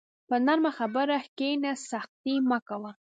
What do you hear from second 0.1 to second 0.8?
په نرمه